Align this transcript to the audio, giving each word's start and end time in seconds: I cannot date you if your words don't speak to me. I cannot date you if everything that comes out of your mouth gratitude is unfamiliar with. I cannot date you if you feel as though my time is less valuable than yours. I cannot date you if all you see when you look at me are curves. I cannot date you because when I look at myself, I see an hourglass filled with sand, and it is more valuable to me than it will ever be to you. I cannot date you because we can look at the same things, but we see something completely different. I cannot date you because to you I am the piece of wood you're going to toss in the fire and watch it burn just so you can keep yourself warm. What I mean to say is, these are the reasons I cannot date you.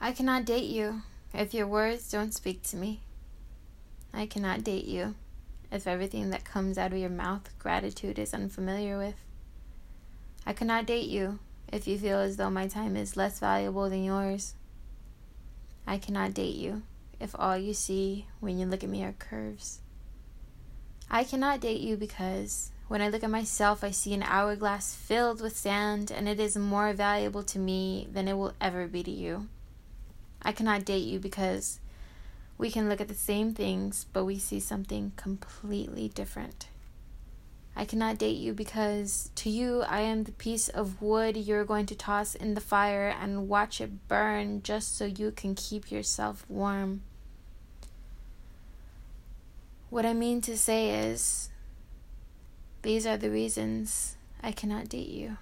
I 0.00 0.12
cannot 0.12 0.44
date 0.44 0.70
you 0.70 1.02
if 1.34 1.52
your 1.52 1.66
words 1.66 2.10
don't 2.10 2.32
speak 2.32 2.62
to 2.64 2.76
me. 2.76 3.00
I 4.14 4.26
cannot 4.26 4.62
date 4.62 4.84
you 4.84 5.16
if 5.72 5.88
everything 5.88 6.30
that 6.30 6.44
comes 6.44 6.78
out 6.78 6.92
of 6.92 6.98
your 6.98 7.10
mouth 7.10 7.50
gratitude 7.58 8.18
is 8.18 8.32
unfamiliar 8.32 8.96
with. 8.96 9.16
I 10.46 10.52
cannot 10.52 10.86
date 10.86 11.08
you 11.08 11.40
if 11.72 11.88
you 11.88 11.98
feel 11.98 12.18
as 12.18 12.36
though 12.36 12.48
my 12.48 12.68
time 12.68 12.96
is 12.96 13.16
less 13.16 13.40
valuable 13.40 13.90
than 13.90 14.04
yours. 14.04 14.54
I 15.84 15.98
cannot 15.98 16.32
date 16.32 16.54
you 16.54 16.82
if 17.18 17.34
all 17.36 17.58
you 17.58 17.74
see 17.74 18.26
when 18.38 18.56
you 18.56 18.66
look 18.66 18.84
at 18.84 18.90
me 18.90 19.02
are 19.02 19.12
curves. 19.18 19.80
I 21.10 21.24
cannot 21.24 21.60
date 21.60 21.80
you 21.80 21.96
because 21.96 22.70
when 22.86 23.02
I 23.02 23.08
look 23.08 23.24
at 23.24 23.30
myself, 23.30 23.82
I 23.82 23.90
see 23.90 24.14
an 24.14 24.22
hourglass 24.22 24.94
filled 24.94 25.40
with 25.40 25.56
sand, 25.56 26.10
and 26.10 26.28
it 26.28 26.38
is 26.38 26.56
more 26.56 26.92
valuable 26.92 27.42
to 27.42 27.58
me 27.58 28.08
than 28.10 28.28
it 28.28 28.34
will 28.34 28.54
ever 28.60 28.86
be 28.86 29.02
to 29.02 29.10
you. 29.10 29.48
I 30.42 30.52
cannot 30.52 30.84
date 30.84 31.04
you 31.04 31.18
because 31.18 31.80
we 32.56 32.70
can 32.70 32.88
look 32.88 33.00
at 33.00 33.08
the 33.08 33.14
same 33.14 33.54
things, 33.54 34.06
but 34.12 34.24
we 34.24 34.38
see 34.38 34.60
something 34.60 35.12
completely 35.16 36.08
different. 36.08 36.68
I 37.76 37.84
cannot 37.84 38.18
date 38.18 38.38
you 38.38 38.54
because 38.54 39.30
to 39.36 39.48
you 39.48 39.82
I 39.82 40.00
am 40.00 40.24
the 40.24 40.32
piece 40.32 40.68
of 40.68 41.00
wood 41.00 41.36
you're 41.36 41.64
going 41.64 41.86
to 41.86 41.94
toss 41.94 42.34
in 42.34 42.54
the 42.54 42.60
fire 42.60 43.08
and 43.08 43.48
watch 43.48 43.80
it 43.80 44.08
burn 44.08 44.64
just 44.64 44.96
so 44.96 45.04
you 45.04 45.30
can 45.30 45.54
keep 45.54 45.92
yourself 45.92 46.44
warm. 46.48 47.02
What 49.90 50.04
I 50.04 50.12
mean 50.12 50.40
to 50.42 50.58
say 50.58 50.90
is, 50.90 51.50
these 52.82 53.06
are 53.06 53.16
the 53.16 53.30
reasons 53.30 54.16
I 54.42 54.50
cannot 54.50 54.88
date 54.88 55.08
you. 55.08 55.36